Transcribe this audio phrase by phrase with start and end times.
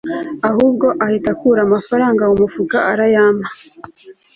[0.49, 3.49] ahubwo ahita akura amafaranga mu mufuka arayampa